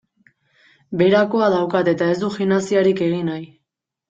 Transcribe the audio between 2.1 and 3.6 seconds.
ez dut gimnasiarik egin nahi.